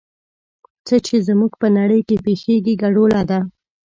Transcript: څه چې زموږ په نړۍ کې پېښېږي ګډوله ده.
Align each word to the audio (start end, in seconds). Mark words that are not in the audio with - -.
څه 0.87 0.95
چې 1.05 1.15
زموږ 1.27 1.51
په 1.61 1.67
نړۍ 1.77 2.01
کې 2.07 2.17
پېښېږي 2.25 2.73
ګډوله 2.81 3.21
ده. 3.29 3.39